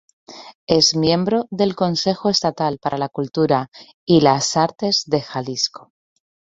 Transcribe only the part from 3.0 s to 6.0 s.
Cultura y las Artes de Jalisco.